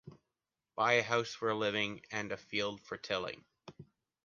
[0.75, 3.45] Buy a house for living and a field for tilling.